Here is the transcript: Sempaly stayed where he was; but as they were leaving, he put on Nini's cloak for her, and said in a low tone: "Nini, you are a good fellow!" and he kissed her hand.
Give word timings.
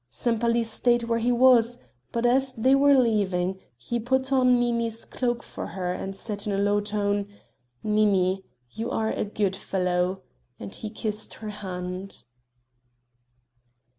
Sempaly 0.09 0.63
stayed 0.63 1.03
where 1.03 1.19
he 1.19 1.31
was; 1.31 1.77
but 2.11 2.25
as 2.25 2.53
they 2.53 2.73
were 2.73 2.97
leaving, 2.97 3.59
he 3.77 3.99
put 3.99 4.31
on 4.33 4.59
Nini's 4.59 5.05
cloak 5.05 5.43
for 5.43 5.67
her, 5.67 5.93
and 5.93 6.15
said 6.15 6.47
in 6.47 6.53
a 6.53 6.57
low 6.57 6.79
tone: 6.81 7.27
"Nini, 7.83 8.43
you 8.71 8.89
are 8.89 9.11
a 9.11 9.23
good 9.23 9.55
fellow!" 9.55 10.23
and 10.59 10.73
he 10.73 10.89
kissed 10.89 11.35
her 11.35 11.49
hand. 11.49 12.23